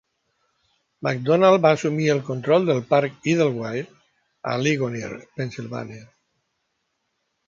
[1.07, 3.91] Macdonald va assumir el control del parc Idlewild
[4.53, 6.01] a Ligonier, Pennsilvània.